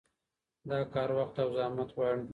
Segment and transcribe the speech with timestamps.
[0.69, 2.23] دا کار وخت او زحمت غواړي.